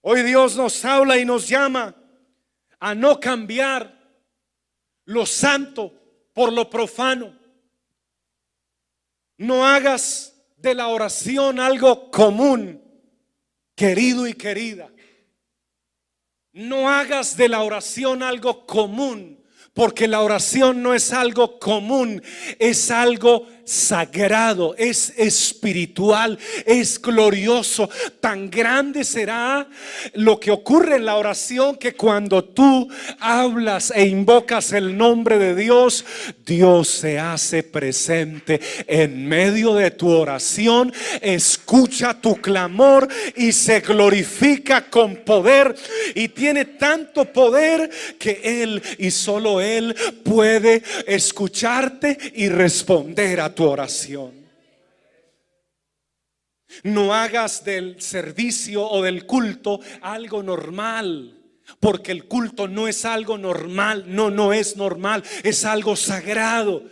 [0.00, 1.94] Hoy Dios nos habla y nos llama
[2.78, 3.98] a no cambiar
[5.06, 5.92] lo santo
[6.32, 7.38] por lo profano.
[9.36, 12.82] No hagas de la oración algo común,
[13.74, 14.90] querido y querida.
[16.52, 19.43] No hagas de la oración algo común,
[19.74, 22.22] porque la oración no es algo común,
[22.58, 27.88] es algo sagrado, es espiritual, es glorioso.
[28.20, 29.66] Tan grande será
[30.14, 32.88] lo que ocurre en la oración que cuando tú
[33.20, 36.04] hablas e invocas el nombre de Dios,
[36.44, 44.90] Dios se hace presente en medio de tu oración, escucha tu clamor y se glorifica
[44.90, 45.74] con poder
[46.14, 53.64] y tiene tanto poder que Él y solo Él puede escucharte y responder a tu
[53.64, 54.44] oración.
[56.82, 61.40] No hagas del servicio o del culto algo normal.
[61.80, 66.82] Porque el culto no es algo normal, no, no es normal, es algo sagrado,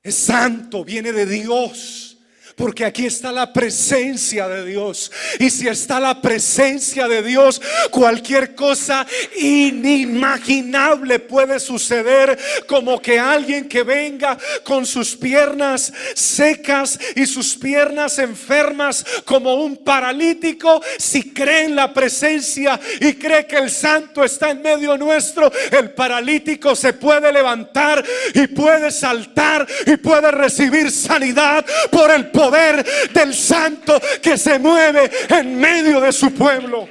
[0.00, 2.13] es santo, viene de Dios.
[2.56, 5.10] Porque aquí está la presencia de Dios.
[5.40, 9.04] Y si está la presencia de Dios, cualquier cosa
[9.36, 12.38] inimaginable puede suceder.
[12.68, 19.76] Como que alguien que venga con sus piernas secas y sus piernas enfermas como un
[19.78, 25.50] paralítico, si cree en la presencia y cree que el santo está en medio nuestro,
[25.72, 32.43] el paralítico se puede levantar y puede saltar y puede recibir sanidad por el poder
[32.50, 36.88] del santo que se mueve en medio de su pueblo.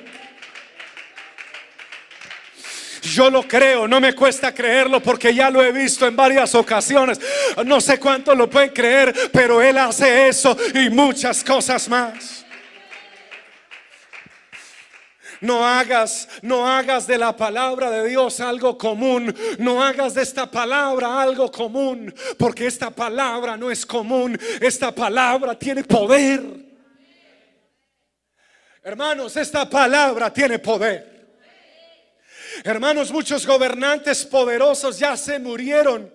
[3.03, 7.19] Yo lo creo, no me cuesta creerlo porque ya lo he visto en varias ocasiones.
[7.65, 12.42] No sé cuánto lo pueden creer, pero Él hace eso y muchas cosas más.
[15.43, 19.35] No hagas, no hagas de la palabra de Dios algo común.
[19.59, 22.15] No hagas de esta palabra algo común.
[22.37, 24.39] Porque esta palabra no es común.
[24.61, 26.41] Esta palabra tiene poder.
[28.81, 31.35] Hermanos, esta palabra tiene poder.
[32.63, 36.09] Hermanos, muchos gobernantes poderosos ya se murieron.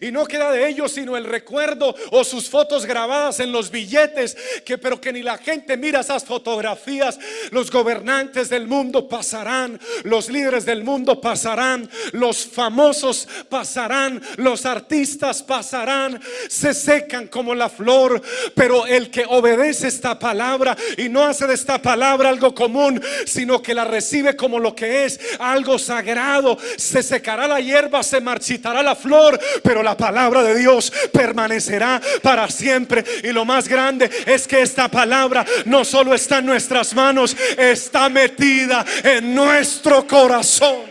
[0.00, 4.36] Y no queda de ellos sino el recuerdo o sus fotos grabadas en los billetes,
[4.64, 7.18] que pero que ni la gente mira esas fotografías.
[7.50, 15.42] Los gobernantes del mundo pasarán, los líderes del mundo pasarán, los famosos pasarán, los artistas
[15.42, 18.20] pasarán, se secan como la flor,
[18.54, 23.62] pero el que obedece esta palabra y no hace de esta palabra algo común, sino
[23.62, 28.82] que la recibe como lo que es, algo sagrado, se secará la hierba, se marchitará
[28.82, 33.04] la flor, pero la palabra de Dios permanecerá para siempre.
[33.22, 38.08] Y lo más grande es que esta palabra no solo está en nuestras manos, está
[38.08, 40.84] metida en nuestro corazón.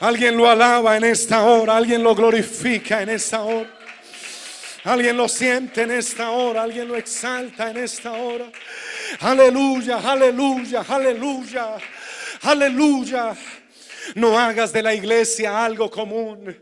[0.00, 3.70] Alguien lo alaba en esta hora, alguien lo glorifica en esta hora.
[4.82, 8.46] Alguien lo siente en esta hora, alguien lo exalta en esta hora.
[9.20, 11.76] Aleluya, aleluya, aleluya,
[12.42, 13.36] aleluya.
[14.14, 16.56] No hagas de la iglesia algo común,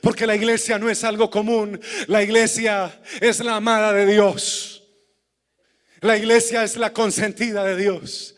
[0.00, 1.80] porque la iglesia no es algo común.
[2.06, 4.84] La iglesia es la amada de Dios.
[6.00, 8.36] La iglesia es la consentida de Dios.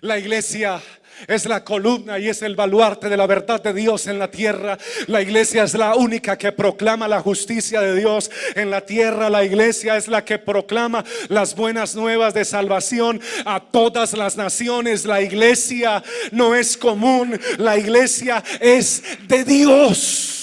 [0.00, 0.80] La iglesia
[1.26, 4.78] es la columna y es el baluarte de la verdad de Dios en la tierra.
[5.06, 9.30] La iglesia es la única que proclama la justicia de Dios en la tierra.
[9.30, 15.04] La iglesia es la que proclama las buenas nuevas de salvación a todas las naciones.
[15.04, 20.37] La iglesia no es común, la iglesia es de Dios.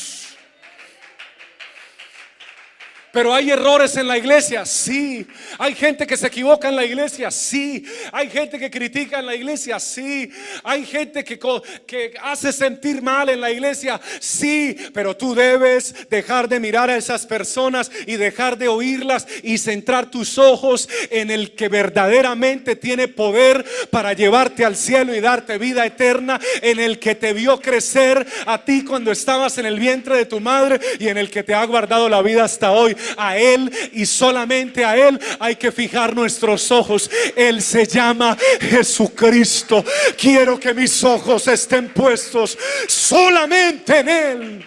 [3.15, 5.25] Pero hay errores en la iglesia, sí.
[5.58, 7.86] Hay gente que se equivoca en la iglesia, sí.
[8.12, 10.30] Hay gente que critica en la iglesia, sí.
[10.65, 11.39] Hay gente que,
[11.88, 14.75] que hace sentir mal en la iglesia, sí.
[14.93, 20.12] Pero tú debes dejar de mirar a esas personas y dejar de oírlas y centrar
[20.12, 25.86] tus ojos en el que verdaderamente tiene poder para llevarte al cielo y darte vida
[25.86, 30.26] eterna, en el que te vio crecer a ti cuando estabas en el vientre de
[30.26, 33.72] tu madre y en el que te ha guardado la vida hasta hoy a Él
[33.93, 37.10] y solamente a Él hay que fijar nuestros ojos.
[37.36, 39.84] Él se llama Jesucristo.
[40.18, 44.66] Quiero que mis ojos estén puestos solamente en Él.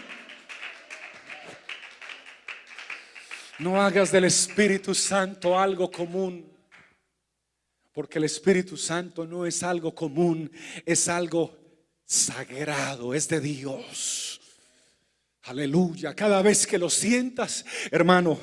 [3.58, 6.48] No hagas del Espíritu Santo algo común.
[7.92, 10.52] Porque el Espíritu Santo no es algo común,
[10.86, 11.58] es algo
[12.04, 14.27] sagrado, es de Dios.
[15.48, 16.14] Aleluya.
[16.14, 18.38] Cada vez que lo sientas, hermano,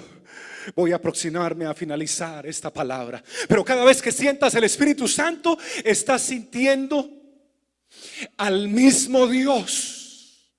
[0.75, 3.23] voy a aproximarme a finalizar esta palabra.
[3.47, 7.07] Pero cada vez que sientas el Espíritu Santo, estás sintiendo
[8.37, 10.51] al mismo Dios.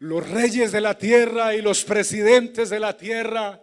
[0.00, 3.62] Los reyes de la tierra y los presidentes de la tierra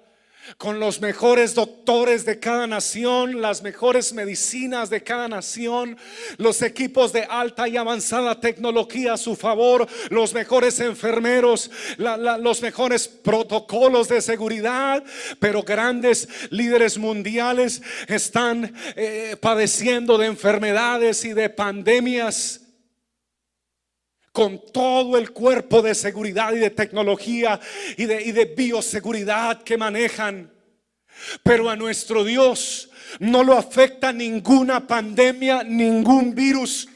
[0.58, 5.98] con los mejores doctores de cada nación, las mejores medicinas de cada nación,
[6.38, 13.08] los equipos de alta y avanzada tecnología a su favor, los mejores enfermeros, los mejores
[13.08, 15.04] protocolos de seguridad,
[15.40, 22.65] pero grandes líderes mundiales están eh, padeciendo de enfermedades y de pandemias
[24.36, 27.58] con todo el cuerpo de seguridad y de tecnología
[27.96, 30.52] y de, bioseguridad que manejan.
[31.42, 36.90] Pero a nuestro Dios no lo afecta ninguna pandemia, ningún virus.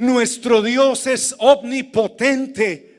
[0.00, 2.91] Nuestro Dios es omnipotente.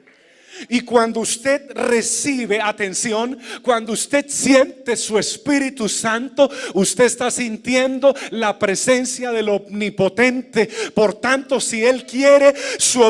[0.70, 8.58] Y cuando usted recibe atención, cuando usted siente su Espíritu Santo, usted está sintiendo la
[8.60, 10.70] presencia del Omnipotente.
[10.94, 13.02] Por tanto, si Él quiere, su,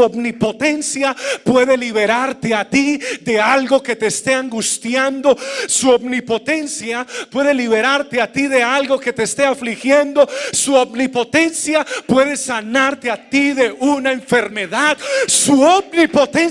[0.00, 5.36] omnipotencia puede liberarte a ti de algo que te esté angustiando.
[5.66, 10.28] Su omnipotencia puede liberarte a ti de algo que te esté afligiendo.
[10.52, 14.96] Su omnipotencia puede sanarte a ti de una enfermedad.
[15.26, 16.45] Su omnipotencia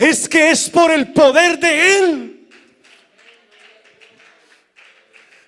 [0.00, 2.48] es que es por el poder de Él.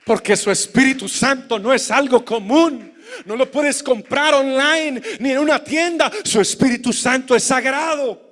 [0.05, 2.95] Porque su Espíritu Santo no es algo común.
[3.27, 6.11] No lo puedes comprar online ni en una tienda.
[6.25, 8.29] Su Espíritu Santo es sagrado.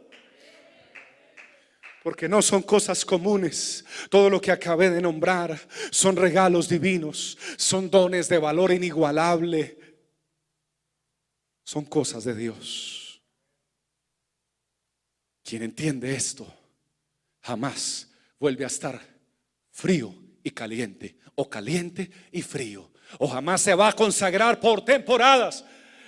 [2.03, 3.85] Porque no son cosas comunes.
[4.09, 5.61] Todo lo que acabé de nombrar
[5.91, 7.37] son regalos divinos.
[7.57, 9.77] Son dones de valor inigualable.
[11.63, 12.96] Son cosas de Dios.
[15.47, 16.45] Quien entiende esto
[17.41, 18.09] jamás
[18.41, 19.01] vuelve a estar
[19.71, 22.91] frío y caliente o caliente y frío
[23.21, 25.65] o jamás se va a consagrar por temporadas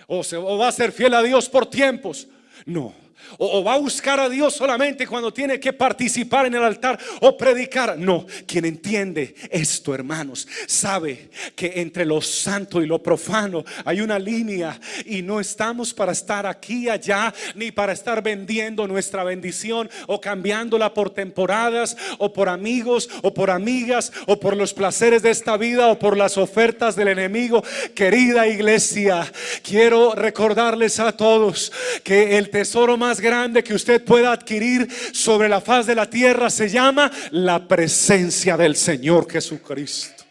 [0.09, 2.27] o, se, va a ser fiel a Dios por tiempos.
[2.67, 2.93] No,
[3.37, 7.37] o, va a buscar a Dios solamente cuando tiene que participar en el altar o
[7.37, 7.99] predicar.
[7.99, 14.19] No, quien entiende esto, hermanos, sabe que entre lo santo y lo profano hay una
[14.19, 20.21] línea y no estamos para estar aquí allá ni para estar vendiendo nuestra bendición o
[20.21, 25.57] cambiándola por temporadas o por amigos o por amigas o por los placeres de esta
[25.57, 27.63] vida o por las ofertas del enemigo.
[27.95, 29.31] Querida iglesia,
[29.63, 31.73] quiero recordarles a todos
[32.03, 36.51] que el tesoro más grande que usted pueda adquirir sobre la faz de la tierra
[36.51, 40.25] se llama la presencia del Señor Jesucristo.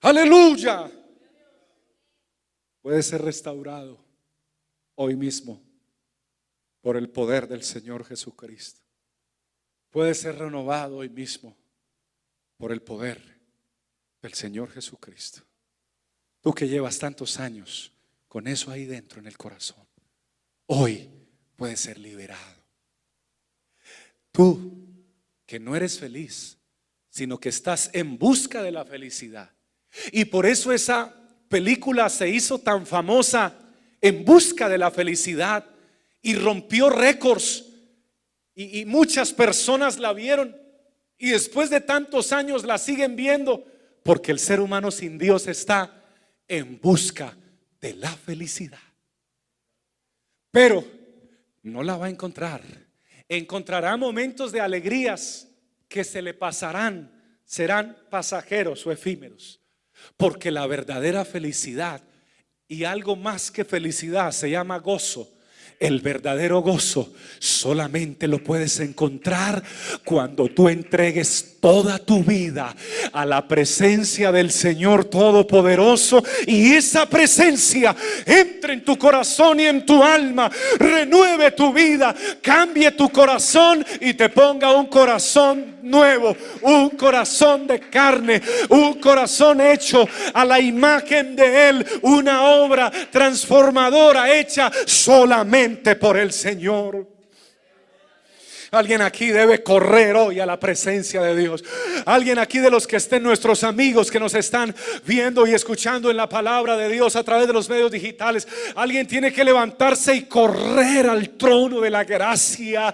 [0.00, 0.90] Aleluya.
[2.80, 3.98] Puede ser restaurado
[4.94, 5.60] hoy mismo
[6.80, 8.80] por el poder del Señor Jesucristo.
[9.90, 11.56] Puede ser renovado hoy mismo
[12.56, 13.40] por el poder
[14.22, 15.42] del Señor Jesucristo.
[16.40, 17.92] Tú que llevas tantos años
[18.28, 19.86] con eso ahí dentro en el corazón,
[20.66, 21.08] hoy
[21.56, 22.56] puedes ser liberado.
[24.32, 24.86] Tú
[25.46, 26.58] que no eres feliz,
[27.08, 29.50] sino que estás en busca de la felicidad.
[30.12, 31.14] Y por eso esa
[31.48, 33.56] película se hizo tan famosa
[34.00, 35.64] en busca de la felicidad
[36.20, 37.64] y rompió récords.
[38.54, 40.56] Y, y, muchas personas la vieron
[41.18, 43.66] y después de tantos años la siguen viendo
[44.02, 46.04] porque el ser humano sin Dios está
[46.48, 47.36] en busca
[47.80, 48.80] de la felicidad.
[50.50, 50.84] Pero
[51.62, 52.62] no la va a encontrar.
[53.28, 55.48] Encontrará momentos de alegrías
[55.88, 59.60] que se le pasarán, serán pasajeros o efímeros.
[60.16, 62.02] Porque la verdadera felicidad
[62.68, 65.36] y algo más que felicidad se llama gozo
[65.78, 69.62] el verdadero gozo solamente lo puedes encontrar
[70.04, 72.72] cuando tú entregues toda tu vida
[73.12, 79.84] a la presencia del Señor Todopoderoso y esa presencia entre en tu corazón y en
[79.84, 80.48] tu alma,
[80.78, 87.80] renueve tu vida, cambie tu corazón y te ponga un corazón nuevo, un corazón de
[87.80, 96.16] carne, un corazón hecho a la imagen de Él, una obra transformadora hecha solamente por
[96.16, 97.15] el Señor.
[98.76, 101.64] Alguien aquí debe correr hoy a la presencia de Dios.
[102.04, 104.74] Alguien aquí de los que estén nuestros amigos que nos están
[105.06, 108.46] viendo y escuchando en la palabra de Dios a través de los medios digitales.
[108.74, 112.92] Alguien tiene que levantarse y correr al trono de la gracia.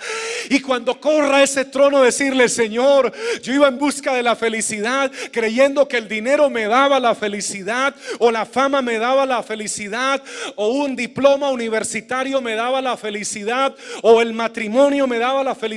[0.48, 3.12] Y cuando corra a ese trono decirle, Señor,
[3.42, 7.92] yo iba en busca de la felicidad creyendo que el dinero me daba la felicidad
[8.20, 10.22] o la fama me daba la felicidad
[10.54, 15.71] o un diploma universitario me daba la felicidad o el matrimonio me daba la felicidad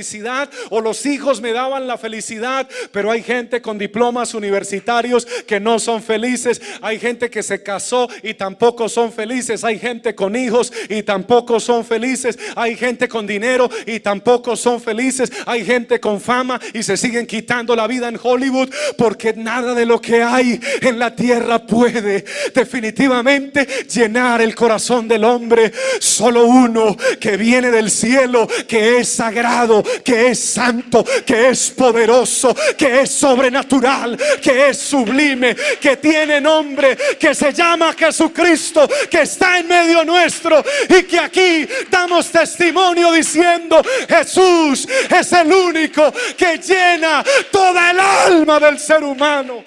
[0.70, 5.78] o los hijos me daban la felicidad, pero hay gente con diplomas universitarios que no
[5.78, 10.72] son felices, hay gente que se casó y tampoco son felices, hay gente con hijos
[10.88, 16.20] y tampoco son felices, hay gente con dinero y tampoco son felices, hay gente con
[16.20, 20.60] fama y se siguen quitando la vida en Hollywood porque nada de lo que hay
[20.80, 22.24] en la tierra puede
[22.54, 29.75] definitivamente llenar el corazón del hombre, solo uno que viene del cielo, que es sagrado
[29.82, 36.96] que es santo, que es poderoso, que es sobrenatural, que es sublime, que tiene nombre,
[37.18, 43.82] que se llama Jesucristo, que está en medio nuestro y que aquí damos testimonio diciendo,
[44.08, 49.64] Jesús es el único que llena toda el alma del ser humano.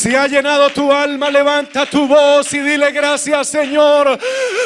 [0.00, 4.18] Si ha llenado tu alma, levanta tu voz y dile gracias Señor,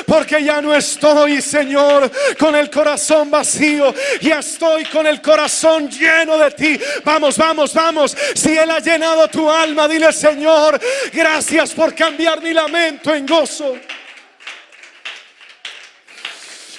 [0.06, 2.08] porque ya no estoy Señor
[2.38, 6.80] con el corazón vacío, ya estoy con el corazón lleno de ti.
[7.02, 8.16] Vamos, vamos, vamos.
[8.36, 10.80] Si Él ha llenado tu alma, dile Señor,
[11.12, 13.76] gracias por cambiar mi lamento en gozo.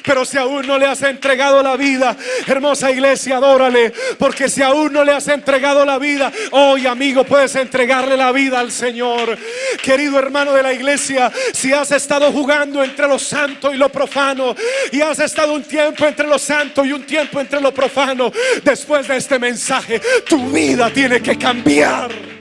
[0.06, 2.16] Pero si aún no le has entregado la vida,
[2.48, 3.92] hermosa iglesia, adórale.
[4.18, 8.60] Porque si aún no le has entregado la vida, hoy amigo puedes entregarle la vida
[8.60, 9.38] al Señor.
[9.82, 14.56] Querido hermano de la iglesia, si has estado jugando entre lo santo y lo profano,
[14.92, 18.32] y has estado un tiempo entre lo santo y un tiempo entre lo profano,
[18.64, 22.35] después de este mensaje, tu vida tiene que cambiar.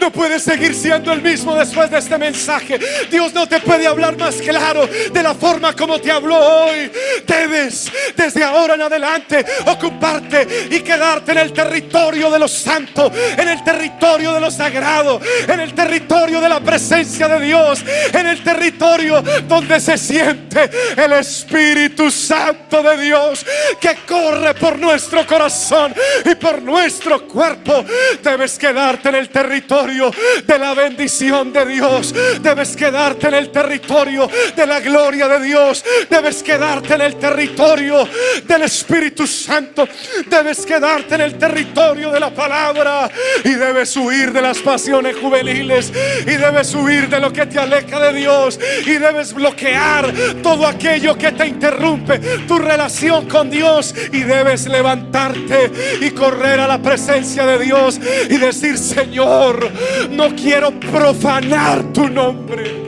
[0.00, 2.78] No puedes seguir siendo el mismo después de este mensaje.
[3.10, 6.90] Dios no te puede hablar más claro de la forma como te habló hoy.
[7.26, 13.48] Debes desde ahora en adelante ocuparte y quedarte en el territorio de los santos, en
[13.48, 18.42] el territorio de lo sagrado, en el territorio de la presencia de Dios, en el
[18.42, 23.44] territorio donde se siente el Espíritu Santo de Dios
[23.80, 27.84] que corre por nuestro corazón y por nuestro cuerpo.
[28.22, 32.12] Debes quedarte en el territorio de la bendición de Dios.
[32.40, 35.84] Debes quedarte en el territorio de la gloria de Dios.
[36.10, 38.08] Debes quedarte en el territorio
[38.44, 39.86] del Espíritu Santo.
[40.28, 43.08] Debes quedarte en el territorio de la palabra.
[43.44, 45.92] Y debes huir de las pasiones juveniles.
[46.22, 48.58] Y debes huir de lo que te aleja de Dios.
[48.84, 52.18] Y debes bloquear todo aquello que te interrumpe
[52.48, 53.94] tu relación con Dios.
[54.12, 55.70] Y debes levantarte
[56.00, 59.70] y correr a la presencia de Dios y decir, Señor,
[60.10, 62.84] no quiero profanar tu nombre.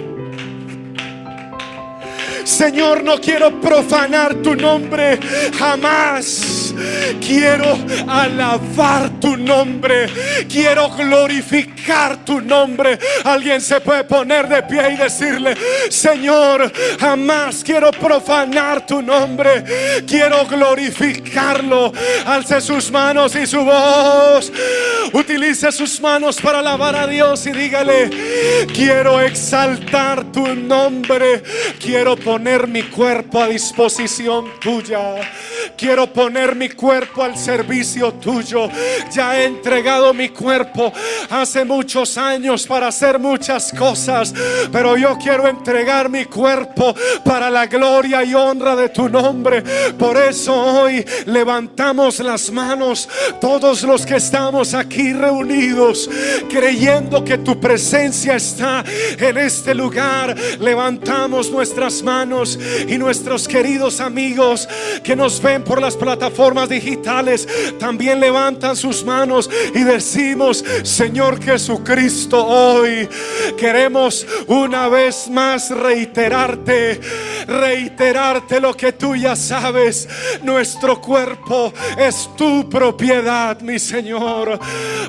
[2.44, 5.18] Señor, no quiero profanar tu nombre
[5.58, 6.55] jamás.
[7.20, 10.08] Quiero alabar tu nombre.
[10.48, 12.98] Quiero glorificar tu nombre.
[13.24, 15.56] Alguien se puede poner de pie y decirle,
[15.88, 19.64] Señor, jamás quiero profanar tu nombre.
[20.06, 21.92] Quiero glorificarlo.
[22.26, 24.52] Alce sus manos y su voz.
[25.12, 28.10] Utilice sus manos para alabar a Dios y dígale,
[28.74, 31.42] quiero exaltar tu nombre.
[31.78, 35.16] Quiero poner mi cuerpo a disposición tuya.
[35.76, 38.68] Quiero poner mi cuerpo al servicio tuyo.
[39.12, 40.92] Ya he entregado mi cuerpo
[41.30, 44.32] hace muchos años para hacer muchas cosas,
[44.72, 46.94] pero yo quiero entregar mi cuerpo
[47.24, 49.62] para la gloria y honra de tu nombre.
[49.98, 53.08] Por eso hoy levantamos las manos
[53.40, 56.08] todos los que estamos aquí reunidos,
[56.48, 58.84] creyendo que tu presencia está
[59.18, 60.34] en este lugar.
[60.60, 62.58] Levantamos nuestras manos
[62.88, 64.68] y nuestros queridos amigos
[65.02, 67.46] que nos ven por las plataformas digitales
[67.78, 73.08] también levantan sus manos y decimos, Señor Jesucristo, hoy
[73.58, 77.00] queremos una vez más reiterarte,
[77.46, 80.08] reiterarte lo que tú ya sabes.
[80.42, 84.58] Nuestro cuerpo es tu propiedad, mi Señor.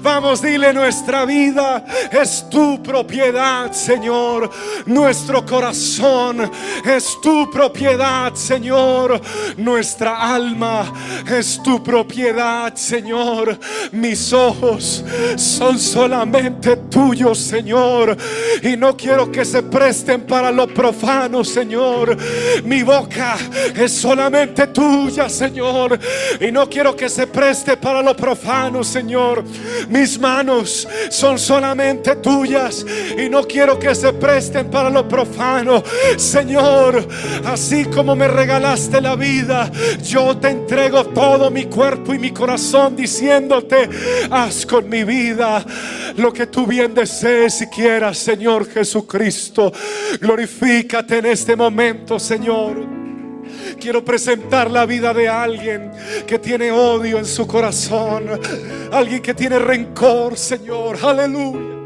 [0.01, 4.49] Vamos, dile, nuestra vida es tu propiedad, Señor.
[4.85, 6.51] Nuestro corazón
[6.83, 9.21] es tu propiedad, Señor.
[9.57, 10.91] Nuestra alma
[11.27, 13.57] es tu propiedad, Señor.
[13.91, 15.03] Mis ojos
[15.35, 18.17] son solamente tuyos, Señor.
[18.63, 22.17] Y no quiero que se presten para lo profano, Señor.
[22.63, 23.37] Mi boca
[23.75, 25.99] es solamente tuya, Señor.
[26.39, 29.43] Y no quiero que se preste para lo profano, Señor.
[29.89, 32.85] Mis manos son solamente tuyas.
[33.17, 35.83] Y no quiero que se presten para lo profano,
[36.17, 37.07] Señor.
[37.45, 39.71] Así como me regalaste la vida,
[40.03, 43.89] yo te entrego todo mi cuerpo y mi corazón diciéndote,
[44.29, 45.65] haz con mi vida
[46.15, 49.73] lo que tú bien desees y quieras, Señor Jesucristo.
[50.21, 52.85] Glorifícate en este momento, Señor.
[53.79, 55.91] Quiero presentar la vida de alguien
[56.27, 58.39] que tiene odio en su corazón.
[58.91, 60.99] Alguien que tiene rencor, Señor.
[61.01, 61.76] Aleluya.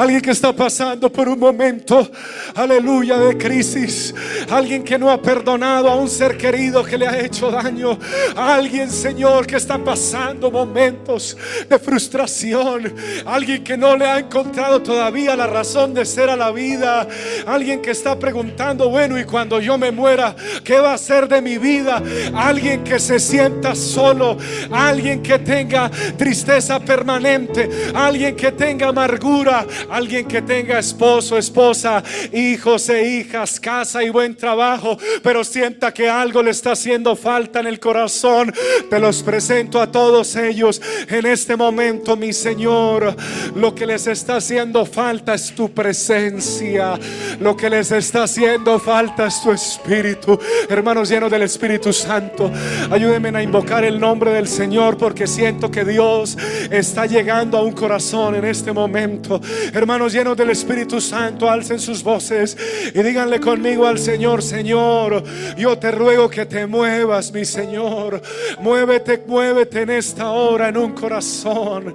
[0.00, 2.10] Alguien que está pasando por un momento,
[2.54, 4.14] aleluya, de crisis.
[4.48, 7.98] Alguien que no ha perdonado a un ser querido que le ha hecho daño.
[8.34, 11.36] Alguien, Señor, que está pasando momentos
[11.68, 12.94] de frustración.
[13.26, 17.06] Alguien que no le ha encontrado todavía la razón de ser a la vida.
[17.46, 20.34] Alguien que está preguntando, bueno, y cuando yo me muera,
[20.64, 22.02] ¿qué va a ser de mi vida?
[22.34, 24.38] Alguien que se sienta solo.
[24.72, 27.68] Alguien que tenga tristeza permanente.
[27.94, 34.36] Alguien que tenga amargura Alguien que tenga esposo, esposa, hijos e hijas, casa y buen
[34.36, 38.54] trabajo, pero sienta que algo le está haciendo falta en el corazón.
[38.88, 43.16] Te los presento a todos ellos en este momento, mi Señor.
[43.56, 46.98] Lo que les está haciendo falta es tu presencia.
[47.40, 50.38] Lo que les está haciendo falta es tu espíritu.
[50.68, 52.50] Hermanos llenos del Espíritu Santo,
[52.90, 56.38] ayúdenme a invocar el nombre del Señor porque siento que Dios
[56.70, 59.40] está llegando a un corazón en este momento.
[59.72, 62.56] Hermanos llenos del Espíritu Santo, alcen sus voces
[62.92, 65.22] y díganle conmigo al Señor, Señor,
[65.56, 68.20] yo te ruego que te muevas, mi Señor.
[68.60, 71.94] Muévete, muévete en esta hora en un corazón.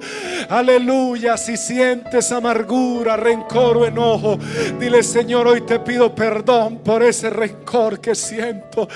[0.49, 4.39] Aleluya, si sientes amargura, rencor o enojo,
[4.79, 8.87] dile, Señor, hoy te pido perdón por ese rencor que siento.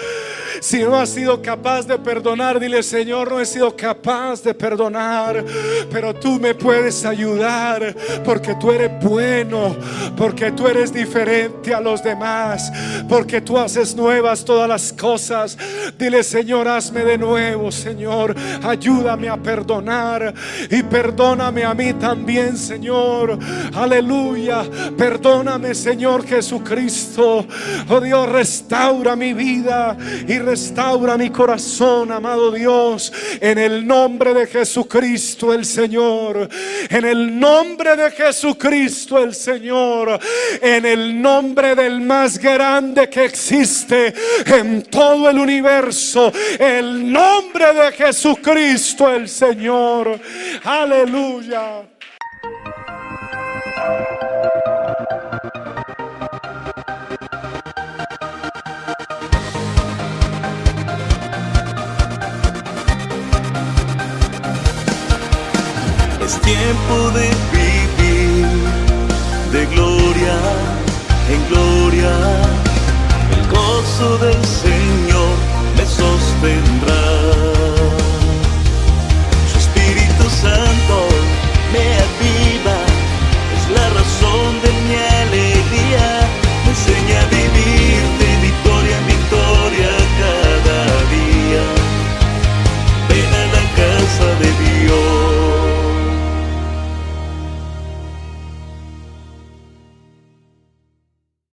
[0.62, 5.44] Si no has sido capaz de perdonar, dile, Señor, no he sido capaz de perdonar,
[5.92, 9.76] pero tú me puedes ayudar porque tú eres bueno,
[10.16, 12.72] porque tú eres diferente a los demás,
[13.08, 15.58] porque tú haces nuevas todas las cosas.
[15.98, 18.36] Dile, Señor, hazme de nuevo, Señor.
[18.64, 20.34] Ayúdame a perdonar
[20.70, 23.40] y perdóname a mí también, Señor.
[23.74, 24.64] Aleluya.
[24.98, 27.46] Perdóname, Señor Jesucristo.
[27.90, 29.98] Oh Dios, restaura mi vida
[30.28, 33.12] y restaura mi corazón, amado Dios.
[33.40, 36.50] En el nombre de Jesucristo el Señor.
[36.90, 40.20] En el nombre de Jesucristo Cristo el Señor,
[40.62, 44.14] en el nombre del más grande que existe
[44.46, 50.20] en todo el universo, el nombre de Jesucristo el Señor.
[50.64, 51.84] Aleluya.
[66.22, 67.89] Es tiempo de de
[69.72, 70.36] gloria
[71.30, 72.12] en gloria.
[73.32, 75.36] El gozo del Señor
[75.78, 77.04] me sostendrá.
[79.52, 81.08] Su Espíritu Santo
[81.74, 82.09] me ha.